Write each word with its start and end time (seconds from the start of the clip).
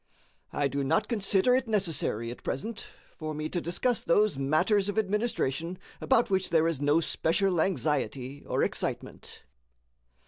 I 0.51 0.67
do 0.67 0.83
not 0.83 1.07
consider 1.07 1.53
it 1.55 1.67
necessary, 1.67 2.31
at 2.31 2.41
present, 2.41 2.87
for 3.15 3.35
me 3.35 3.49
to 3.49 3.61
discuss 3.61 4.01
those 4.01 4.35
matters 4.35 4.89
of 4.89 4.97
administration 4.97 5.77
about 6.01 6.31
which 6.31 6.49
there 6.49 6.67
is 6.67 6.81
no 6.81 7.01
special 7.01 7.61
anxiety, 7.61 8.43
or 8.47 8.63
excitement. 8.63 9.43